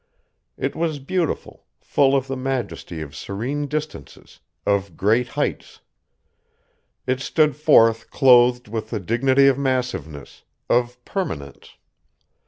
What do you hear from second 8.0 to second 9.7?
clothed with the dignity of